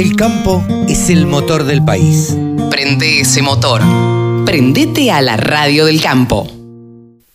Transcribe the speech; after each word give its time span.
El 0.00 0.16
campo 0.16 0.64
es 0.88 1.10
el 1.10 1.26
motor 1.26 1.64
del 1.64 1.84
país. 1.84 2.34
Prende 2.70 3.20
ese 3.20 3.42
motor. 3.42 3.82
Prendete 4.46 5.12
a 5.12 5.20
la 5.20 5.36
radio 5.36 5.84
del 5.84 6.00
campo. 6.00 6.46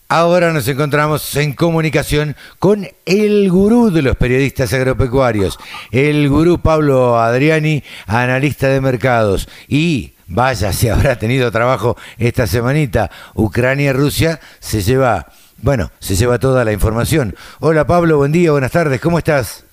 Ahora 0.10 0.52
nos 0.52 0.68
encontramos 0.68 1.36
en 1.36 1.54
comunicación 1.54 2.36
con 2.58 2.88
el 3.06 3.52
gurú 3.52 3.92
de 3.92 4.02
los 4.02 4.16
periodistas 4.16 4.74
agropecuarios, 4.74 5.60
el 5.92 6.28
gurú 6.28 6.58
Pablo 6.58 7.20
Adriani, 7.20 7.84
analista 8.08 8.68
de 8.68 8.82
mercados. 8.82 9.48
Y 9.68 10.14
vaya, 10.26 10.74
si 10.74 10.90
habrá 10.90 11.20
tenido 11.20 11.52
trabajo 11.52 11.96
esta 12.18 12.48
semanita, 12.48 13.12
Ucrania-Rusia 13.36 14.40
se 14.60 14.82
lleva, 14.82 15.28
bueno, 15.62 15.92
se 16.00 16.16
lleva 16.16 16.40
toda 16.40 16.66
la 16.66 16.72
información. 16.72 17.36
Hola 17.60 17.86
Pablo, 17.86 18.18
buen 18.18 18.32
día, 18.32 18.50
buenas 18.50 18.72
tardes, 18.72 19.00
¿cómo 19.00 19.20
estás? 19.20 19.64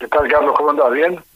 ¿Qué 0.00 0.08
tal, 0.08 0.26
Carlos? 0.30 0.54
¿Cómo 0.56 0.70
andás? 0.70 0.92
¿Bien? 0.92 1.28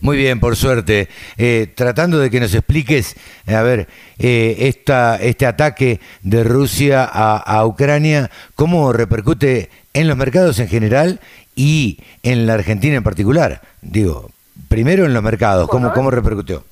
Muy 0.00 0.16
bien, 0.16 0.40
por 0.40 0.56
suerte. 0.56 1.08
Eh, 1.36 1.72
tratando 1.74 2.18
de 2.18 2.30
que 2.30 2.40
nos 2.40 2.54
expliques, 2.54 3.16
eh, 3.46 3.54
a 3.54 3.62
ver, 3.62 3.88
eh, 4.18 4.56
esta, 4.60 5.16
este 5.16 5.46
ataque 5.46 6.00
de 6.22 6.44
Rusia 6.44 7.04
a, 7.04 7.64
Ucrania, 7.66 8.30
¿cómo 8.54 8.92
repercute 8.92 9.70
en 9.94 10.08
los 10.08 10.16
mercados 10.16 10.58
en 10.60 10.68
general 10.68 11.20
y 11.56 11.98
en 12.22 12.46
la 12.46 12.54
Argentina 12.54 12.96
en 12.96 13.02
particular? 13.02 13.60
Digo, 13.82 14.30
primero 14.68 15.04
en 15.04 15.14
los 15.14 15.22
mercados, 15.22 15.68
¿cómo, 15.68 15.92
cómo 15.92 16.10
repercutió? 16.10 16.64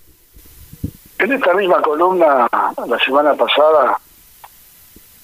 En 1.19 1.33
esta 1.33 1.55
misma 1.55 1.81
columna, 1.81 2.47
la 2.53 2.99
semana 3.05 3.35
pasada, 3.35 3.99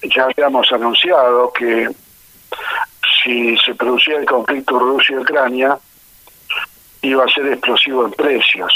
ya 0.03 0.23
habíamos 0.25 0.69
anunciado 0.71 1.53
que 1.53 1.87
si 3.23 3.55
se 3.57 3.73
producía 3.75 4.17
el 4.17 4.25
conflicto 4.25 4.77
Rusia-Ucrania, 4.77 5.77
iba 7.03 7.25
a 7.25 7.27
ser 7.27 7.45
explosivo 7.47 8.05
en 8.05 8.11
precios. 8.11 8.73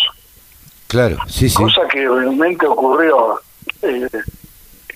Claro, 0.88 1.18
sí, 1.28 1.50
sí. 1.50 1.56
Cosa 1.56 1.88
que 1.88 2.08
realmente 2.08 2.68
ocurrió 2.68 3.40
eh, 3.82 4.08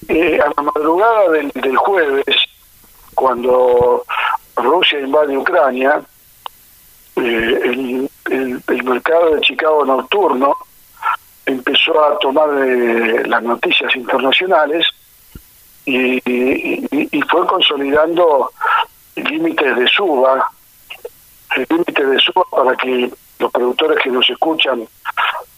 eh, 0.07 0.39
a 0.39 0.47
la 0.55 0.71
madrugada 0.73 1.29
del, 1.31 1.75
jueves, 1.77 2.35
cuando 3.15 4.03
Rusia 4.55 4.99
invade 4.99 5.37
Ucrania, 5.37 6.01
eh, 7.15 7.61
el, 7.63 8.09
el, 8.67 8.83
mercado 8.83 9.35
de 9.35 9.41
Chicago 9.41 9.85
nocturno 9.85 10.55
empezó 11.45 12.03
a 12.05 12.19
tomar 12.19 12.49
las 13.25 13.43
noticias 13.43 13.93
internacionales 13.95 14.87
y, 15.85 16.21
y 16.25 17.21
fue 17.23 17.45
consolidando 17.47 18.51
límites 19.15 19.75
de 19.75 19.87
suba 19.87 20.51
el 21.55 21.65
límite 21.69 22.05
de 22.05 22.19
suba 22.19 22.43
para 22.49 22.75
que 22.75 23.11
los 23.41 23.51
productores 23.51 23.97
que 24.01 24.09
nos 24.09 24.29
escuchan 24.29 24.87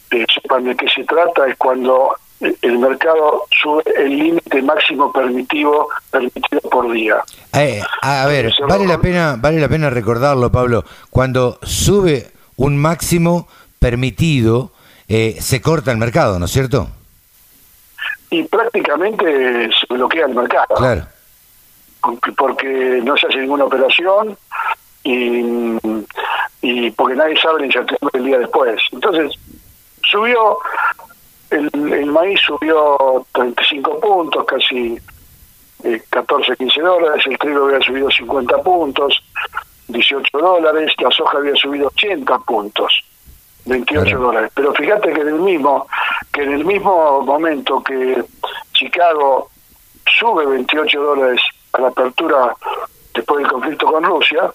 eh, 0.10 0.26
sepan 0.34 0.64
de 0.64 0.76
qué 0.76 0.88
se 0.88 1.04
trata 1.04 1.48
es 1.48 1.58
cuando 1.58 2.16
el 2.40 2.80
mercado 2.80 3.46
sube 3.62 3.84
el 3.96 4.18
límite 4.18 4.62
máximo 4.62 5.12
permitido 5.12 5.88
permitido 6.10 6.62
por 6.70 6.92
día. 6.92 7.18
Eh, 7.54 7.82
a 8.02 8.26
ver, 8.26 8.52
vale 8.68 8.88
la 8.88 9.00
pena 9.00 9.36
vale 9.38 9.60
la 9.60 9.70
pena 9.70 9.90
recordarlo, 9.90 10.52
Pablo. 10.52 10.84
Cuando 11.10 11.60
sube 11.62 12.32
un 12.58 12.78
máximo 12.78 13.48
permitido, 13.80 14.72
eh, 15.08 15.38
se 15.40 15.62
corta 15.62 15.92
el 15.92 15.98
mercado, 15.98 16.40
¿no 16.40 16.46
es 16.46 16.52
cierto? 16.52 16.88
Y 18.30 18.44
prácticamente 18.44 19.70
se 19.72 19.94
bloquea 19.94 20.26
el 20.26 20.36
mercado. 20.36 20.76
Claro. 20.76 21.06
Porque 22.36 23.00
no 23.04 23.16
se 23.16 23.28
hace 23.28 23.40
ninguna 23.40 23.66
operación, 23.66 24.38
y, 25.04 25.80
y 26.64 26.90
porque 26.92 27.16
nadie 27.16 27.36
sabe 27.38 27.60
la 27.60 27.66
incertidumbre 27.66 28.20
el 28.20 28.26
día 28.26 28.40
después. 28.40 28.82
Entonces, 28.94 29.34
subió, 30.10 30.58
el, 31.50 31.70
el 31.74 32.06
maíz 32.06 32.40
subió 32.40 33.26
35 33.34 34.00
puntos, 34.00 34.46
casi 34.46 34.98
14, 36.10 36.54
eh, 36.54 36.56
15 36.56 36.82
dólares, 36.82 37.24
el 37.28 37.38
trigo 37.38 37.66
había 37.66 37.82
subido 37.82 38.10
50 38.10 38.58
puntos, 38.64 39.22
18 39.90 40.38
dólares, 40.38 40.94
la 41.00 41.12
soja 41.12 41.38
había 41.38 41.56
subido 41.56 41.88
80 41.88 42.38
puntos, 42.40 43.02
28 43.66 44.18
dólares. 44.18 44.52
Pero 44.56 44.74
fíjate 44.74 45.12
que 45.12 45.20
en 45.20 45.28
el 45.28 45.42
mismo, 45.42 45.86
que 46.32 46.44
en 46.44 46.54
el 46.54 46.64
mismo 46.64 47.22
momento 47.24 47.84
que 47.84 48.24
Chicago 48.72 49.50
sube 50.18 50.46
28 50.46 51.02
dólares 51.02 51.42
a 51.74 51.82
la 51.82 51.88
apertura 51.90 52.56
después 53.14 53.42
del 53.42 53.52
conflicto 53.52 53.88
con 53.88 54.02
Rusia, 54.02 54.50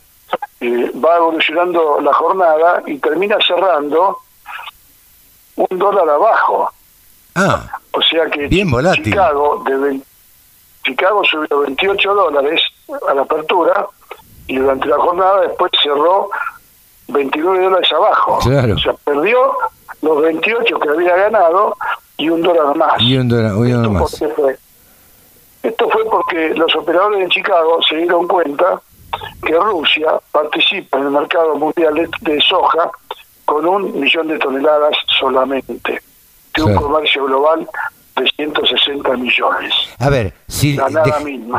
eh, 0.61 0.93
va 1.05 1.17
evolucionando 1.17 2.01
la 2.01 2.13
jornada 2.13 2.83
y 2.87 2.99
termina 2.99 3.37
cerrando 3.47 4.19
un 5.57 5.79
dólar 5.79 6.09
abajo. 6.09 6.71
Ah, 7.35 7.79
o 7.93 8.03
sea 8.03 8.27
que 8.27 8.49
bien 8.49 8.69
Chicago, 8.95 9.63
de 9.65 10.01
Chicago 10.85 11.25
subió 11.25 11.61
28 11.61 12.15
dólares 12.15 12.61
a 13.09 13.15
la 13.15 13.23
apertura 13.23 13.87
y 14.47 14.57
durante 14.57 14.89
la 14.89 14.97
jornada 14.97 15.43
después 15.43 15.71
cerró 15.83 16.31
29 17.09 17.65
dólares 17.65 17.93
abajo. 17.93 18.39
Claro. 18.41 18.75
O 18.75 18.79
sea, 18.79 18.93
perdió 19.05 19.39
los 20.03 20.23
28 20.23 20.79
que 20.79 20.89
había 20.89 21.17
ganado 21.17 21.77
y 22.17 22.29
un 22.29 22.43
dólar 22.43 22.75
más. 22.77 23.01
Y 23.01 23.17
un 23.17 23.29
dólar, 23.29 23.53
más. 23.91 24.23
Esto 25.63 25.89
fue 25.91 26.05
porque 26.05 26.55
los 26.55 26.75
operadores 26.77 27.21
de 27.21 27.29
Chicago 27.29 27.79
se 27.89 27.97
dieron 27.97 28.27
cuenta 28.27 28.81
que 29.45 29.55
Rusia 29.55 30.21
participa 30.33 30.99
en 30.99 31.05
el 31.05 31.11
mercado 31.11 31.57
mundial 31.57 32.09
de, 32.21 32.41
soja 32.41 32.91
con 33.45 33.67
un 33.67 34.01
millón 34.01 34.29
de 34.29 34.39
toneladas 34.39 34.97
solamente, 35.19 36.01
de 36.55 36.63
un 36.63 36.75
comercio 36.75 37.25
global 37.25 37.67
de 38.17 38.31
160 38.37 39.17
millones. 39.17 39.73
A 39.99 40.11
ver, 40.11 40.35
si 40.47 40.79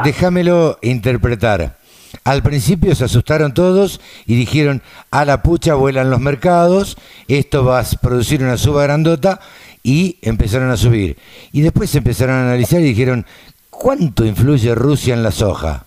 déjamelo 0.04 0.78
interpretar. 0.82 1.78
Al 2.24 2.44
principio 2.44 2.94
se 2.96 3.06
asustaron 3.06 3.54
todos 3.54 4.02
y 4.26 4.36
dijeron, 4.36 4.82
a 5.12 5.26
la 5.26 5.42
pucha 5.42 5.76
vuelan 5.76 6.10
los 6.10 6.20
mercados, 6.20 6.98
esto 7.28 7.64
va 7.64 7.80
a 7.80 7.86
producir 8.02 8.44
una 8.44 8.58
suba 8.58 8.84
grandota 8.84 9.40
y 9.84 10.18
empezaron 10.22 10.70
a 10.70 10.78
subir. 10.78 11.18
Y 11.52 11.62
después 11.62 11.94
empezaron 11.96 12.36
a 12.36 12.42
analizar 12.42 12.82
y 12.82 12.86
dijeron, 12.86 13.26
¿cuánto 13.70 14.26
influye 14.26 14.76
Rusia 14.76 15.14
en 15.14 15.24
la 15.24 15.32
soja? 15.32 15.86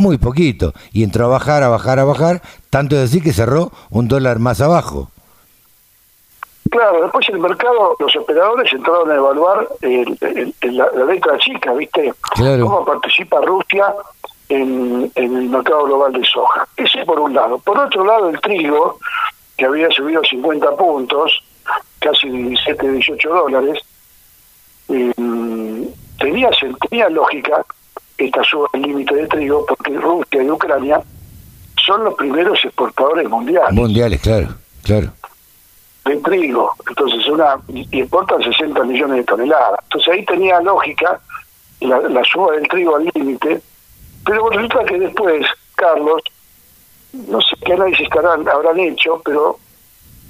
Muy 0.00 0.18
poquito, 0.18 0.72
y 0.92 1.04
entró 1.04 1.26
a 1.26 1.28
bajar, 1.28 1.62
a 1.62 1.68
bajar, 1.68 1.98
a 1.98 2.04
bajar, 2.04 2.42
tanto 2.70 2.96
es 2.96 3.10
así 3.10 3.20
que 3.20 3.32
cerró 3.32 3.70
un 3.90 4.08
dólar 4.08 4.38
más 4.38 4.60
abajo. 4.60 5.10
Claro, 6.70 7.02
después 7.02 7.28
el 7.28 7.38
mercado, 7.38 7.96
los 7.98 8.14
operadores 8.16 8.72
entraron 8.72 9.10
a 9.10 9.14
evaluar 9.16 9.68
la, 10.62 11.04
letra 11.04 11.38
chica, 11.38 11.72
¿viste? 11.72 12.12
Cómo 12.36 12.84
participa 12.84 13.40
Rusia 13.40 13.92
en, 14.48 15.10
en, 15.14 15.36
el 15.36 15.48
mercado 15.48 15.84
global 15.84 16.12
de 16.12 16.24
soja. 16.24 16.66
Ese 16.76 17.04
por 17.04 17.18
un 17.18 17.34
lado. 17.34 17.58
Por 17.58 17.78
otro 17.78 18.04
lado, 18.04 18.30
el 18.30 18.40
trigo, 18.40 18.98
que 19.56 19.66
había 19.66 19.90
subido 19.90 20.22
50 20.22 20.76
puntos, 20.76 21.42
casi 21.98 22.28
17, 22.28 22.92
18 22.92 23.28
dólares, 23.28 23.78
eh, 24.88 25.12
tenía, 26.18 26.50
tenía 26.88 27.08
lógica 27.08 27.64
esta 28.26 28.42
suba 28.44 28.68
el 28.72 28.82
límite 28.82 29.14
de 29.14 29.26
trigo 29.26 29.64
porque 29.66 29.92
Rusia 29.98 30.42
y 30.42 30.50
Ucrania 30.50 31.00
son 31.84 32.04
los 32.04 32.14
primeros 32.14 32.64
exportadores 32.64 33.28
mundiales. 33.28 33.72
Mundiales, 33.72 34.20
claro, 34.20 34.48
claro. 34.82 35.12
De 36.04 36.16
trigo. 36.16 36.72
Entonces, 36.88 37.26
una 37.28 37.56
y 37.68 37.86
importan 37.98 38.42
60 38.42 38.84
millones 38.84 39.18
de 39.18 39.24
toneladas. 39.24 39.80
Entonces 39.84 40.14
ahí 40.14 40.24
tenía 40.24 40.60
lógica 40.60 41.20
la, 41.80 42.24
suba 42.24 42.52
del 42.52 42.68
trigo 42.68 42.96
al 42.96 43.10
límite, 43.14 43.60
pero 44.24 44.48
resulta 44.50 44.84
que 44.84 44.98
después, 44.98 45.46
Carlos, 45.76 46.22
no 47.12 47.40
sé 47.40 47.56
qué 47.64 47.72
análisis 47.72 48.06
estarán, 48.06 48.46
habrán 48.48 48.78
hecho, 48.78 49.20
pero 49.24 49.58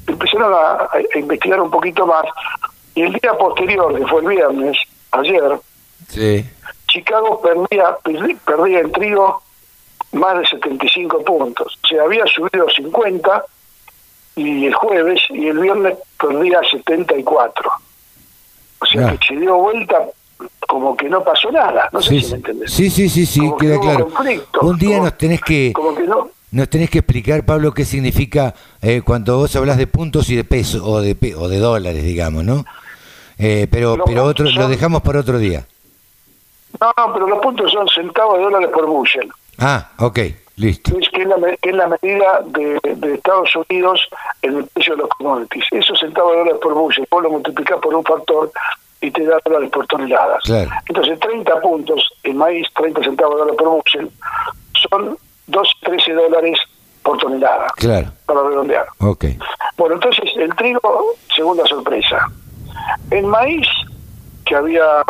empezaron 0.06 0.52
a, 0.54 0.88
a 0.92 1.18
investigar 1.18 1.60
un 1.60 1.70
poquito 1.70 2.06
más 2.06 2.24
y 2.94 3.03
el 3.03 3.12
día 3.12 3.32
posterior, 3.38 3.94
que 3.97 4.06
fue 4.06 4.20
el 4.22 4.28
viernes, 4.28 4.76
ayer, 5.12 5.60
sí 6.09 6.44
Chicago 6.91 7.41
perdía, 7.41 7.97
perdía 8.45 8.81
en 8.81 8.92
trigo 8.92 9.42
más 10.13 10.39
de 10.39 10.47
75 10.47 11.25
puntos. 11.25 11.78
O 11.84 11.89
sea, 11.89 12.03
había 12.03 12.27
subido 12.27 12.69
50 12.69 13.45
y 14.37 14.66
el 14.66 14.75
jueves 14.75 15.21
y 15.31 15.48
el 15.48 15.59
viernes 15.59 15.98
perdía 16.19 16.60
74. 16.71 17.71
O 18.81 18.87
sea, 18.87 19.16
que 19.16 19.27
se 19.27 19.37
dio 19.37 19.57
vuelta 19.57 20.09
como 20.66 20.97
que 20.97 21.09
no 21.09 21.22
pasó 21.22 21.51
nada. 21.51 21.89
No 21.92 22.01
sé 22.01 22.21
si 22.21 22.31
me 22.31 22.37
entendés. 22.37 22.72
Sí, 22.72 22.91
sí, 22.91 23.09
sí, 23.09 23.27
sí, 23.27 23.41
queda 23.59 23.78
claro. 23.78 24.09
Un 24.63 24.78
día 24.78 24.98
nos 24.98 25.16
tenés 25.16 25.41
que... 25.41 25.72
Nos 26.53 26.69
tenés 26.69 26.91
que 26.91 26.98
explicar, 26.98 27.45
Pablo, 27.45 27.72
qué 27.72 27.84
significa 27.84 28.53
eh, 28.83 29.03
cuando 29.04 29.37
vos 29.37 29.54
hablas 29.54 29.77
de 29.77 29.87
puntos 29.87 30.28
y 30.31 30.34
de 30.34 30.42
pesos, 30.42 30.83
o 30.84 31.01
de, 31.01 31.16
o 31.39 31.47
de 31.47 31.59
dólares, 31.59 32.03
digamos, 32.03 32.42
¿no? 32.42 32.65
Eh, 33.39 33.69
pero 33.71 34.03
pero 34.04 34.25
otro, 34.25 34.51
lo 34.51 34.66
dejamos 34.66 35.03
para 35.03 35.21
otro 35.21 35.39
día. 35.39 35.65
No, 36.78 37.12
pero 37.12 37.26
los 37.26 37.38
puntos 37.40 37.72
son 37.72 37.88
centavos 37.88 38.38
de 38.38 38.44
dólares 38.44 38.70
por 38.72 38.86
bushel. 38.86 39.30
Ah, 39.58 39.90
ok, 39.98 40.18
Listo. 40.60 40.98
Es 40.98 41.08
que, 41.08 41.22
es 41.22 41.28
la, 41.28 41.36
que 41.62 41.70
es 41.70 41.74
la 41.74 41.88
medida 41.88 42.42
de, 42.44 42.78
de, 42.82 43.14
Estados 43.14 43.48
Unidos 43.56 44.06
en 44.42 44.58
el 44.58 44.64
precio 44.66 44.94
de 44.94 45.02
los 45.02 45.08
commodities. 45.08 45.64
Esos 45.70 45.98
centavos 45.98 46.32
de 46.32 46.38
dólares 46.40 46.60
por 46.62 46.74
bushel, 46.74 47.08
vos 47.10 47.22
lo 47.22 47.30
multiplicás 47.30 47.78
por 47.80 47.94
un 47.94 48.04
factor 48.04 48.52
y 49.00 49.10
te 49.10 49.24
da 49.24 49.38
dólares 49.42 49.70
por 49.70 49.86
toneladas. 49.86 50.44
Entonces, 50.86 51.18
30 51.18 51.60
puntos 51.62 52.12
en 52.24 52.36
maíz, 52.36 52.66
30 52.76 53.02
centavos 53.02 53.36
de 53.36 53.38
dólares 53.38 53.58
por 53.58 53.68
bushel, 53.70 54.10
son 54.90 55.16
2, 55.46 55.68
13 55.82 56.12
dólares 56.12 56.58
por 57.02 57.16
tonelada. 57.16 57.68
Claro. 57.76 58.12
Para 58.26 58.42
redondear. 58.42 58.86
Ok. 58.98 59.24
Bueno, 59.78 59.94
entonces, 59.94 60.30
el 60.36 60.54
trigo, 60.56 61.14
segunda 61.34 61.64
sorpresa. 61.64 62.26
El 63.10 63.24
maíz, 63.24 63.66
que 64.44 64.56
había 64.56 65.02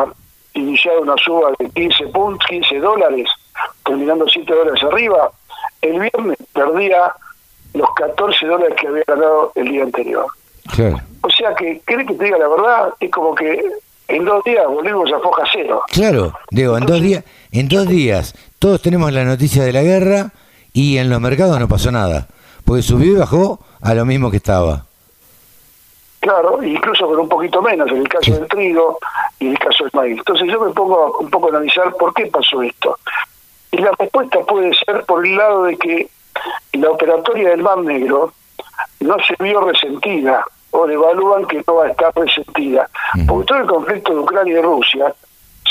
iniciado 0.61 1.03
una 1.03 1.17
suba 1.17 1.53
de 1.59 1.69
15 1.71 2.07
puntos, 2.09 2.47
15 2.49 2.79
dólares, 2.79 3.29
terminando 3.85 4.27
7 4.29 4.53
dólares 4.53 4.83
arriba, 4.83 5.31
el 5.83 6.01
viernes 6.01 6.39
perdía 6.53 7.13
los 7.75 7.89
14 7.95 8.47
dólares 8.47 8.77
que 8.81 8.89
había 8.89 9.05
ganado 9.07 9.53
el 9.55 9.69
día 9.69 9.85
anterior. 9.85 10.27
O 11.23 11.31
sea 11.31 11.55
que, 11.55 11.81
¿cree 11.85 12.07
que 12.07 12.15
te 12.15 12.25
diga 12.25 12.39
la 12.39 12.49
verdad? 12.49 12.95
Es 13.01 13.11
como 13.11 13.35
que 13.35 13.63
en 14.09 14.25
dos 14.25 14.43
días 14.45 14.67
volvimos 14.67 15.13
a 15.13 15.21
foja 15.21 15.45
cero. 15.53 15.83
Claro, 15.89 16.33
digo, 16.51 16.77
en 16.77 16.87
dos 16.87 17.01
días, 17.01 17.25
en 17.53 17.69
dos 17.69 17.89
días 17.89 18.35
todos 18.59 18.83
tenemos 18.83 19.13
la 19.13 19.25
noticia 19.25 19.63
de 19.63 19.73
la 19.73 19.83
guerra 19.83 20.33
y 20.73 20.99
en 20.99 21.11
los 21.11 21.21
mercados 21.21 21.59
no 21.59 21.69
pasó 21.69 21.91
nada, 21.91 22.29
porque 22.65 22.83
subió 22.83 23.13
y 23.13 23.17
bajó 23.17 23.61
a 23.81 23.95
lo 23.95 24.05
mismo 24.05 24.31
que 24.31 24.37
estaba. 24.39 24.87
Claro, 26.21 26.63
incluso 26.63 27.07
con 27.07 27.21
un 27.21 27.29
poquito 27.29 27.63
menos 27.63 27.91
en 27.91 27.99
el 27.99 28.09
caso 28.09 28.33
del 28.33 28.47
trigo 28.47 28.99
y 29.39 29.47
en 29.47 29.53
el 29.53 29.59
caso 29.59 29.85
del 29.85 29.93
maíz. 29.95 30.19
Entonces 30.19 30.49
yo 30.49 30.61
me 30.61 30.73
pongo 30.73 31.19
un 31.19 31.31
poco 31.31 31.47
a 31.47 31.51
analizar 31.51 31.95
por 31.95 32.13
qué 32.13 32.27
pasó 32.27 32.63
esto. 32.63 32.99
Y 33.73 33.79
la 33.79 33.93
respuesta 33.99 34.41
puede 34.41 34.73
ser 34.75 35.05
por 35.07 35.27
el 35.27 35.37
lado 35.37 35.65
de 35.65 35.77
que 35.79 36.11
la 36.75 36.91
operatoria 36.91 37.51
del 37.51 37.63
Mar 37.63 37.79
Negro 37.79 38.33
no 39.01 39.17
se 39.27 39.35
vio 39.43 39.61
resentida 39.63 40.45
o 40.73 40.89
evalúan 40.89 41.47
que 41.47 41.63
no 41.67 41.77
va 41.77 41.87
a 41.87 41.91
estar 41.91 42.13
resentida. 42.15 42.89
Porque 43.27 43.47
todo 43.47 43.59
el 43.59 43.67
conflicto 43.67 44.13
de 44.13 44.21
Ucrania 44.21 44.59
y 44.59 44.63
Rusia 44.63 45.15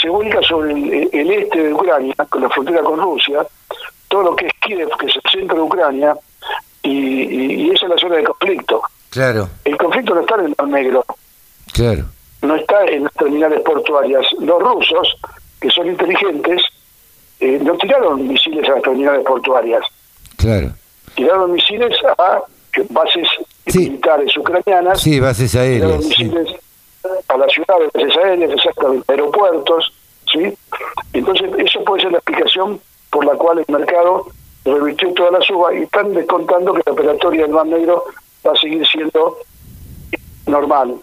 se 0.01 0.09
ubica 0.09 0.41
sobre 0.41 0.71
el, 0.71 1.31
este 1.31 1.63
de 1.63 1.73
Ucrania, 1.73 2.15
con 2.29 2.41
la 2.41 2.49
frontera 2.49 2.81
con 2.81 2.99
Rusia, 2.99 3.45
todo 4.07 4.23
lo 4.23 4.35
que 4.35 4.47
es 4.47 4.53
Kiev, 4.61 4.89
que 4.97 5.07
es 5.07 5.15
el 5.15 5.31
centro 5.31 5.57
de 5.57 5.63
Ucrania, 5.63 6.15
y, 6.83 7.69
esa 7.71 7.85
es 7.85 7.91
la 7.91 7.97
zona 7.97 8.15
de 8.15 8.23
conflicto. 8.23 8.81
Claro. 9.09 9.49
El 9.65 9.77
conflicto 9.77 10.15
no 10.15 10.21
está 10.21 10.35
en 10.35 10.45
el 10.45 10.55
Mar 10.57 10.67
Negro. 10.67 11.05
Claro. 11.73 12.05
No 12.41 12.55
está 12.55 12.85
en 12.85 13.03
las 13.03 13.13
terminales 13.13 13.61
portuarias. 13.61 14.25
Los 14.39 14.61
rusos, 14.61 15.17
que 15.59 15.69
son 15.69 15.87
inteligentes, 15.87 16.61
eh, 17.39 17.59
no 17.61 17.77
tiraron 17.77 18.27
misiles 18.27 18.67
a 18.69 18.75
las 18.75 18.83
terminales 18.83 19.25
portuarias. 19.25 19.83
Claro. 20.37 20.71
Tiraron 21.15 21.51
misiles 21.51 21.95
a 22.17 22.41
bases 22.89 23.27
militares 23.73 24.35
ucranianas. 24.37 25.01
Sí, 25.01 25.19
bases 25.19 25.55
aéreas. 25.55 26.05
A 27.27 27.37
las 27.37 27.51
ciudades, 27.51 27.89
bases 27.93 28.17
aéreas, 28.17 28.51
exactamente, 28.51 29.11
aeropuertos, 29.11 29.93
¿sí? 30.31 30.53
Entonces, 31.13 31.49
eso 31.57 31.83
puede 31.83 32.03
ser 32.03 32.11
la 32.11 32.17
explicación 32.19 32.79
por 33.09 33.25
la 33.25 33.33
cual 33.33 33.59
el 33.59 33.65
mercado 33.73 34.27
revirtió 34.65 35.13
toda 35.13 35.31
la 35.31 35.41
suba 35.41 35.73
y 35.73 35.83
están 35.83 36.13
descontando 36.13 36.73
que 36.73 36.83
la 36.85 36.91
operatoria 36.91 37.41
del 37.43 37.51
Mar 37.51 37.65
Negro 37.65 38.03
va 38.45 38.51
a 38.53 38.55
seguir 38.55 38.85
siendo 38.87 39.37
normal. 40.47 40.95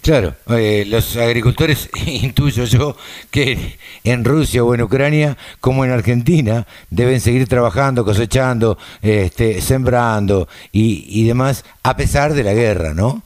Claro, 0.00 0.34
eh, 0.50 0.84
los 0.86 1.16
agricultores, 1.16 1.90
intuyo 2.06 2.64
yo, 2.64 2.96
que 3.30 3.76
en 4.04 4.24
Rusia 4.24 4.62
o 4.62 4.72
en 4.74 4.82
Ucrania, 4.82 5.36
como 5.58 5.84
en 5.84 5.90
Argentina, 5.90 6.64
deben 6.90 7.20
seguir 7.20 7.48
trabajando, 7.48 8.04
cosechando, 8.04 8.78
este, 9.02 9.60
sembrando 9.60 10.48
y, 10.70 11.04
y 11.08 11.26
demás, 11.26 11.64
a 11.82 11.96
pesar 11.96 12.34
de 12.34 12.44
la 12.44 12.54
guerra, 12.54 12.94
¿no? 12.94 13.22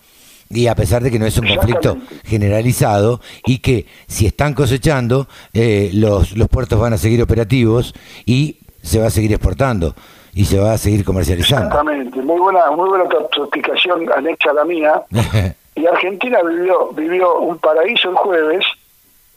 y 0.52 0.66
a 0.66 0.74
pesar 0.74 1.02
de 1.02 1.10
que 1.12 1.18
no 1.18 1.26
es 1.26 1.38
un 1.38 1.46
conflicto 1.46 1.98
generalizado 2.24 3.20
y 3.46 3.58
que 3.58 3.86
si 4.08 4.26
están 4.26 4.54
cosechando, 4.54 5.28
eh, 5.52 5.90
los, 5.92 6.36
los 6.36 6.48
puertos 6.48 6.80
van 6.80 6.92
a 6.92 6.98
seguir 6.98 7.22
operativos 7.22 7.94
y 8.26 8.56
se 8.82 8.98
va 8.98 9.06
a 9.06 9.10
seguir 9.10 9.32
exportando 9.32 9.94
y 10.34 10.44
se 10.44 10.58
va 10.58 10.72
a 10.72 10.78
seguir 10.78 11.04
comercializando. 11.04 11.66
Exactamente, 11.66 12.20
muy 12.22 12.38
buena, 12.40 12.70
muy 12.70 12.88
buena 12.88 13.04
explicación 13.04 14.10
anexa 14.12 14.50
a 14.50 14.54
la 14.54 14.64
mía. 14.64 15.02
Y 15.76 15.86
Argentina 15.86 16.42
vivió, 16.42 16.88
vivió 16.88 17.38
un 17.38 17.56
paraíso 17.58 18.10
el 18.10 18.16
jueves 18.16 18.64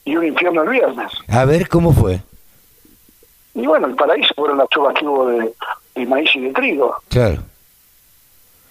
y 0.03 0.15
un 0.17 0.25
infierno 0.25 0.63
el 0.63 0.69
viernes. 0.69 1.11
A 1.29 1.45
ver, 1.45 1.69
¿cómo 1.69 1.93
fue? 1.93 2.21
Y 3.53 3.65
bueno, 3.65 3.87
el 3.87 3.95
paraíso 3.95 4.33
fueron 4.35 4.57
las 4.57 4.67
chubas 4.69 4.93
que 4.95 5.05
hubo 5.05 5.27
de, 5.27 6.05
maíz 6.05 6.29
y 6.35 6.41
de 6.41 6.53
trigo. 6.53 6.97
Claro. 7.09 7.37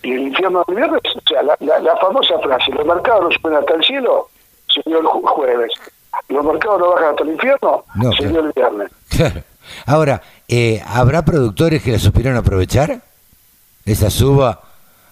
Y 0.03 0.13
el 0.13 0.21
infierno 0.23 0.65
del 0.67 0.77
viernes, 0.77 1.01
o 1.15 1.21
sea, 1.27 1.43
la, 1.43 1.57
la, 1.61 1.97
famosa 1.97 2.39
frase, 2.41 2.73
los 2.73 2.85
mercados 2.85 3.23
no 3.23 3.31
suben 3.31 3.57
hasta 3.57 3.75
el 3.75 3.85
cielo, 3.85 4.29
se 4.67 4.83
dio 4.85 4.99
el 4.99 5.07
jueves. 5.07 5.73
Los 6.29 6.45
mercados 6.45 6.81
no 6.81 6.91
bajan 6.91 7.11
hasta 7.11 7.23
el 7.23 7.31
infierno, 7.31 7.85
se 8.19 8.27
dio 8.27 8.41
el 8.41 8.53
viernes. 8.53 8.91
Claro. 9.09 9.43
Ahora, 9.87 10.23
eh, 10.54 10.82
¿habrá 10.87 11.25
productores 11.25 11.82
que 11.82 11.93
la 11.93 11.99
supieron 11.99 12.37
aprovechar? 12.37 13.00
Esa 13.87 14.10
suba 14.10 14.60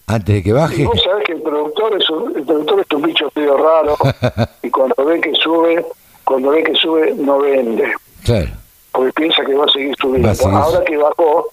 antes 0.07 0.35
de 0.35 0.43
que 0.43 0.53
baje. 0.53 0.85
vos 0.85 1.03
sabés 1.03 1.25
que 1.25 1.33
el 1.33 1.41
productor 1.41 1.97
es 1.99 2.11
un, 2.11 2.37
el 2.37 2.45
productor 2.45 2.81
es 2.81 2.87
un 2.95 3.03
bicho 3.03 3.33
medio 3.35 3.57
raro 3.57 3.97
y 4.63 4.69
cuando 4.69 5.03
ve 5.03 5.19
que 5.19 5.33
sube, 5.35 5.83
cuando 6.25 6.51
ve 6.51 6.63
que 6.63 6.75
sube 6.75 7.15
no 7.15 7.39
vende. 7.39 7.91
Claro. 8.23 8.51
Porque 8.93 9.13
piensa 9.15 9.43
que 9.43 9.55
va 9.55 9.65
a 9.65 9.69
seguir 9.69 9.97
subiendo. 9.99 10.31
Ahora 10.51 10.85
que 10.85 10.97
bajó 10.99 11.47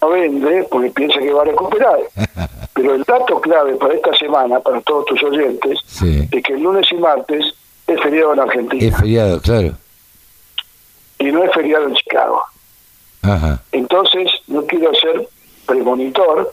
no 0.00 0.08
vende 0.08 0.66
porque 0.68 0.90
piensa 0.90 1.20
que 1.20 1.32
va 1.32 1.42
a 1.42 1.44
recuperar. 1.44 1.98
Pero 2.74 2.94
el 2.96 3.04
dato 3.04 3.40
clave 3.40 3.76
para 3.76 3.94
esta 3.94 4.12
semana, 4.14 4.58
para 4.58 4.80
todos 4.80 5.04
tus 5.04 5.22
oyentes, 5.22 5.78
es 6.02 6.42
que 6.42 6.52
el 6.52 6.62
lunes 6.62 6.90
y 6.90 6.96
martes 6.96 7.54
es 7.86 8.00
feriado 8.02 8.32
en 8.32 8.40
Argentina. 8.40 8.84
Es 8.84 8.96
feriado, 8.96 9.40
claro. 9.40 9.74
Y 11.20 11.30
no 11.30 11.44
es 11.44 11.52
feriado 11.52 11.86
en 11.86 11.94
Chicago. 11.94 12.42
Ajá. 13.24 13.62
Entonces, 13.72 14.30
no 14.46 14.64
quiero 14.66 14.94
ser 14.94 15.28
premonitor, 15.66 16.52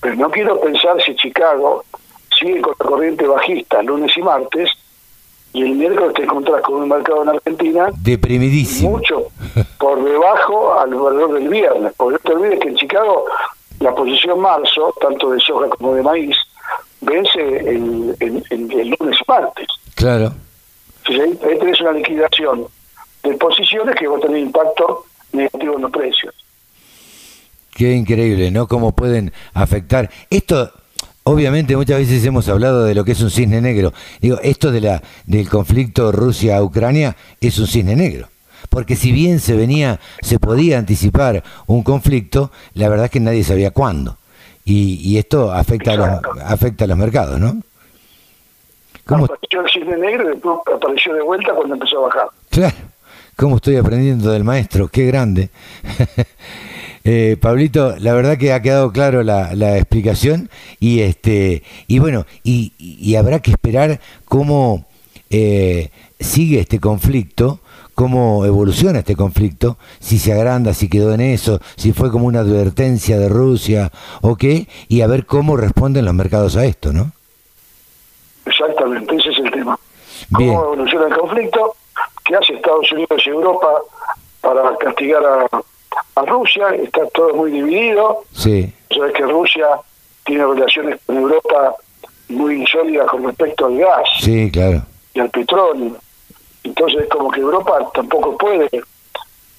pero 0.00 0.16
no 0.16 0.30
quiero 0.30 0.60
pensar 0.60 1.00
si 1.02 1.14
Chicago 1.14 1.84
sigue 2.38 2.60
con 2.60 2.74
la 2.78 2.86
corriente 2.86 3.26
bajista 3.26 3.82
lunes 3.82 4.16
y 4.16 4.22
martes 4.22 4.70
y 5.52 5.62
el 5.62 5.70
miércoles 5.70 6.14
te 6.14 6.22
encontrás 6.22 6.62
con 6.62 6.76
un 6.76 6.88
mercado 6.88 7.22
en 7.22 7.30
Argentina 7.30 7.88
deprimidísimo. 7.98 8.90
mucho 8.90 9.26
por 9.78 10.02
debajo 10.04 10.78
al 10.78 10.94
valor 10.94 11.32
del 11.34 11.48
viernes. 11.48 11.92
Porque 11.96 12.12
no 12.12 12.18
te 12.20 12.32
olvides 12.32 12.60
que 12.60 12.68
en 12.68 12.76
Chicago 12.76 13.24
la 13.80 13.94
posición 13.94 14.40
marzo 14.40 14.94
tanto 15.00 15.30
de 15.30 15.40
soja 15.40 15.68
como 15.70 15.94
de 15.94 16.02
maíz 16.02 16.36
vence 17.00 17.40
el, 17.40 18.14
el, 18.20 18.96
lunes 18.98 19.18
y 19.20 19.30
martes. 19.30 19.66
Claro. 19.94 20.32
Entonces 21.04 21.40
ahí, 21.42 21.58
tenés 21.58 21.80
una 21.80 21.92
liquidación 21.92 22.66
de 23.22 23.34
posiciones 23.34 23.96
que 23.96 24.06
va 24.06 24.18
a 24.18 24.20
tener 24.20 24.38
impacto 24.38 25.06
negativo 25.32 25.76
en 25.76 25.82
los 25.82 25.90
precios 25.90 26.34
Qué 27.72 27.94
increíble, 27.94 28.50
¿no? 28.50 28.66
Cómo 28.66 28.92
pueden 28.92 29.32
afectar. 29.54 30.10
Esto, 30.28 30.70
obviamente, 31.22 31.76
muchas 31.76 31.98
veces 31.98 32.24
hemos 32.26 32.48
hablado 32.48 32.84
de 32.84 32.94
lo 32.94 33.04
que 33.04 33.12
es 33.12 33.20
un 33.22 33.30
cisne 33.30 33.60
negro. 33.60 33.92
Digo, 34.20 34.38
esto 34.42 34.70
de 34.70 34.80
la, 34.80 35.02
del 35.24 35.48
conflicto 35.48 36.12
Rusia-Ucrania 36.12 37.16
es 37.40 37.58
un 37.58 37.66
cisne 37.66 37.96
negro. 37.96 38.28
Porque 38.68 38.96
si 38.96 39.12
bien 39.12 39.40
se 39.40 39.56
venía, 39.56 39.98
se 40.20 40.38
podía 40.38 40.78
anticipar 40.78 41.42
un 41.66 41.82
conflicto, 41.82 42.50
la 42.74 42.88
verdad 42.88 43.06
es 43.06 43.10
que 43.12 43.20
nadie 43.20 43.44
sabía 43.44 43.70
cuándo. 43.70 44.18
Y, 44.64 45.18
esto 45.18 45.50
afecta 45.50 45.94
a, 45.94 45.96
los, 45.96 46.08
afecta 46.44 46.84
a 46.84 46.86
los 46.86 46.96
mercados, 46.96 47.40
¿no? 47.40 47.60
¿Cómo? 49.04 49.24
Apareció 49.24 49.62
el 49.62 49.70
cisne 49.70 49.96
negro 49.96 50.24
y 50.28 50.32
después 50.34 50.58
apareció 50.72 51.14
de 51.14 51.22
vuelta 51.22 51.52
cuando 51.54 51.74
empezó 51.74 52.04
a 52.04 52.08
bajar. 52.08 52.28
Claro. 52.50 52.76
¿Cómo 53.40 53.56
estoy 53.56 53.76
aprendiendo 53.76 54.32
del 54.32 54.44
maestro? 54.44 54.88
Qué 54.88 55.06
grande. 55.06 55.48
Eh, 57.02 57.38
Pablito, 57.40 57.96
la 57.98 58.12
verdad 58.12 58.36
que 58.36 58.52
ha 58.52 58.60
quedado 58.60 58.92
claro 58.92 59.22
la, 59.22 59.78
explicación 59.78 60.50
y 60.80 61.00
este 61.00 61.62
y 61.86 61.98
bueno 61.98 62.26
y, 62.44 63.14
habrá 63.14 63.40
que 63.40 63.52
esperar 63.52 64.00
cómo 64.26 64.84
eh, 65.30 65.88
sigue 66.20 66.60
este 66.60 66.78
conflicto, 66.78 67.60
cómo 67.94 68.44
evoluciona 68.44 68.98
este 68.98 69.16
conflicto, 69.16 69.78
si 69.98 70.18
se 70.18 70.34
agranda, 70.34 70.74
si 70.74 70.90
quedó 70.90 71.14
en 71.14 71.22
eso, 71.22 71.58
si 71.76 71.94
fue 71.94 72.10
como 72.10 72.26
una 72.26 72.40
advertencia 72.40 73.18
de 73.18 73.30
Rusia 73.30 73.90
o 74.20 74.36
qué, 74.36 74.68
y 74.88 75.00
a 75.00 75.06
ver 75.06 75.24
cómo 75.24 75.56
responden 75.56 76.04
los 76.04 76.12
mercados 76.12 76.54
a 76.56 76.66
esto, 76.66 76.92
¿no? 76.92 77.12
Exactamente, 78.44 79.16
ese 79.16 79.30
es 79.30 79.38
el 79.38 79.50
tema. 79.50 79.78
¿Cómo 80.30 80.64
evoluciona 80.64 81.06
el 81.06 81.16
conflicto? 81.16 81.76
¿Qué 82.30 82.36
hace 82.36 82.52
Estados 82.52 82.92
Unidos 82.92 83.20
y 83.26 83.30
Europa 83.30 83.82
para 84.40 84.76
castigar 84.76 85.20
a, 85.26 85.48
a 86.14 86.24
Rusia, 86.26 86.68
está 86.76 87.04
todo 87.08 87.34
muy 87.34 87.50
dividido. 87.50 88.22
Sí. 88.30 88.72
Sabes 88.94 89.14
que 89.14 89.24
Rusia 89.24 89.66
tiene 90.24 90.46
relaciones 90.46 91.00
con 91.06 91.16
Europa 91.16 91.74
muy 92.28 92.64
sólidas 92.68 93.08
con 93.08 93.24
respecto 93.24 93.66
al 93.66 93.78
gas. 93.78 94.08
Sí, 94.20 94.48
claro. 94.52 94.80
Y 95.12 95.18
al 95.18 95.28
petróleo. 95.30 95.96
Entonces, 96.62 97.08
como 97.10 97.32
que 97.32 97.40
Europa 97.40 97.90
tampoco 97.94 98.38
puede 98.38 98.70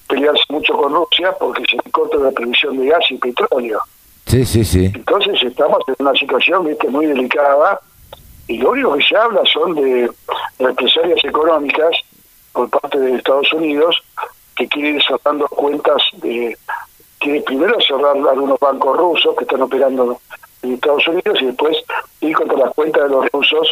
pelearse 0.07 0.43
mucho 0.47 0.73
con 0.73 0.93
Rusia 0.93 1.35
porque 1.37 1.63
se 1.69 1.91
corta 1.91 2.15
la 2.19 2.31
provisión 2.31 2.77
de 2.77 2.87
gas 2.87 3.03
y 3.09 3.17
petróleo. 3.17 3.81
Sí, 4.27 4.45
sí, 4.45 4.63
sí. 4.63 4.85
Entonces 4.95 5.43
estamos 5.43 5.83
en 5.89 5.95
una 5.99 6.13
situación 6.13 6.65
¿viste? 6.65 6.87
muy 6.87 7.05
delicada 7.05 7.81
y 8.47 8.59
lo 8.59 8.71
único 8.71 8.93
que 8.95 9.03
se 9.03 9.17
habla 9.17 9.41
son 9.51 9.75
de 9.75 10.09
represalias 10.57 11.19
económicas 11.25 11.97
por 12.53 12.69
parte 12.69 12.99
de 12.99 13.15
Estados 13.15 13.51
Unidos 13.53 14.01
que 14.55 14.67
quiere 14.67 14.89
ir 14.91 15.03
cerrando 15.03 15.47
cuentas 15.47 16.01
de 16.21 16.57
que 17.19 17.41
primero 17.41 17.79
cerrar 17.81 18.17
algunos 18.17 18.59
bancos 18.59 18.97
rusos 18.97 19.35
que 19.37 19.43
están 19.43 19.61
operando 19.61 20.19
en 20.63 20.73
Estados 20.73 21.07
Unidos 21.07 21.37
y 21.41 21.45
después 21.45 21.77
ir 22.19 22.35
contra 22.35 22.57
las 22.57 22.73
cuentas 22.73 23.03
de 23.03 23.09
los 23.09 23.25
rusos 23.31 23.67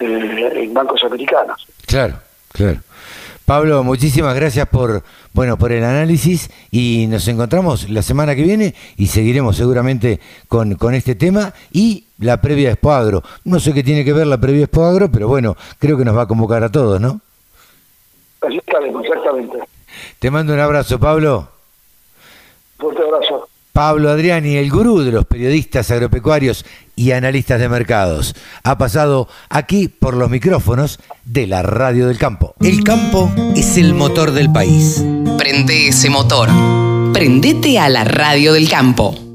eh, 0.00 0.50
en 0.54 0.74
bancos 0.74 1.02
americanos. 1.04 1.66
Claro, 1.86 2.18
claro. 2.52 2.80
Pablo, 3.44 3.84
muchísimas 3.84 4.34
gracias 4.34 4.66
por 4.68 5.04
bueno 5.32 5.56
por 5.56 5.70
el 5.70 5.84
análisis 5.84 6.50
y 6.72 7.06
nos 7.08 7.28
encontramos 7.28 7.88
la 7.88 8.02
semana 8.02 8.34
que 8.34 8.42
viene 8.42 8.74
y 8.96 9.06
seguiremos 9.06 9.56
seguramente 9.56 10.18
con, 10.48 10.74
con 10.74 10.94
este 10.94 11.14
tema 11.14 11.52
y 11.70 12.06
la 12.18 12.40
previa 12.40 12.72
Expo 12.72 12.90
Agro. 12.90 13.22
No 13.44 13.60
sé 13.60 13.72
qué 13.72 13.84
tiene 13.84 14.04
que 14.04 14.12
ver 14.12 14.26
la 14.26 14.40
previa 14.40 14.64
Expo 14.64 14.84
Agro, 14.84 15.12
pero 15.12 15.28
bueno, 15.28 15.56
creo 15.78 15.96
que 15.96 16.04
nos 16.04 16.16
va 16.16 16.22
a 16.22 16.26
convocar 16.26 16.64
a 16.64 16.72
todos, 16.72 17.00
¿no? 17.00 17.20
Así 18.40 18.58
estaremos, 18.58 19.04
exactamente. 19.04 19.58
Te 20.18 20.30
mando 20.30 20.54
un 20.54 20.60
abrazo, 20.60 20.98
Pablo. 20.98 21.48
Fuerte 22.78 23.02
abrazo. 23.02 23.48
Pablo 23.72 24.08
Adriani, 24.08 24.56
el 24.56 24.70
gurú 24.70 25.00
de 25.00 25.12
los 25.12 25.26
periodistas 25.26 25.90
agropecuarios 25.90 26.64
y 26.94 27.10
analistas 27.10 27.60
de 27.60 27.68
mercados, 27.68 28.34
ha 28.62 28.78
pasado 28.78 29.28
aquí 29.50 29.88
por 29.88 30.14
los 30.14 30.30
micrófonos 30.30 30.98
de 31.26 31.46
la 31.46 31.62
Radio 31.62 32.06
del 32.08 32.16
Campo. 32.16 32.54
El 32.60 32.82
campo 32.84 33.30
es 33.54 33.76
el 33.76 33.92
motor 33.92 34.30
del 34.30 34.50
país. 34.50 35.04
Prende 35.36 35.88
ese 35.88 36.08
motor. 36.08 36.48
Prendete 37.12 37.78
a 37.78 37.90
la 37.90 38.04
Radio 38.04 38.54
del 38.54 38.66
Campo. 38.70 39.25